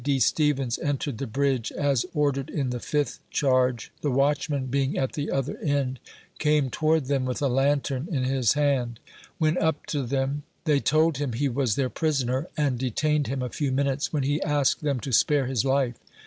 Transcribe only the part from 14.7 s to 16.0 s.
them to spare his life.